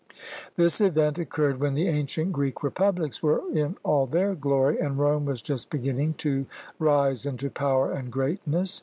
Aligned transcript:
This 0.55 0.81
event 0.81 1.19
occurred 1.19 1.59
when 1.59 1.75
the 1.75 1.87
ancient 1.87 2.31
Greek 2.31 2.63
republics 2.63 3.21
were 3.21 3.43
in 3.53 3.77
all 3.83 4.07
their 4.07 4.33
glory 4.33 4.79
and 4.79 4.97
Rome 4.97 5.25
was 5.25 5.43
just 5.43 5.69
beginning 5.69 6.15
to 6.15 6.47
rise 6.79 7.23
into 7.27 7.51
power 7.51 7.91
and 7.91 8.11
greatness. 8.11 8.79